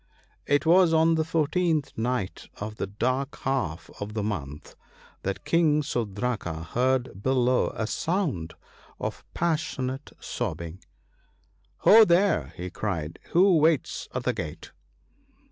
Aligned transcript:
"It 0.55 0.65
was 0.65 0.93
on 0.95 1.13
the 1.13 1.23
fourteenth 1.23 1.95
night 1.95 2.49
of 2.55 2.77
the 2.77 2.87
dark 2.87 3.37
half 3.41 3.87
of 4.01 4.15
the 4.15 4.23
month 4.23 4.71
(B2) 4.73 4.75
that 5.21 5.45
King 5.45 5.83
Sudraka 5.83 6.65
heard 6.65 7.21
below 7.21 7.71
a 7.75 7.85
sound 7.85 8.55
of 8.99 9.23
passionate 9.35 10.11
sobbing. 10.19 10.79
* 11.31 11.77
Ho! 11.85 12.03
there,' 12.03 12.51
he 12.57 12.71
cried, 12.71 13.19
who 13.33 13.59
waits 13.59 14.07
at 14.15 14.23
the 14.23 14.33
gate 14.33 14.71